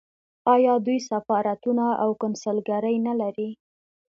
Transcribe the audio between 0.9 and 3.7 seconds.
سفارتونه او کونسلګرۍ نلري؟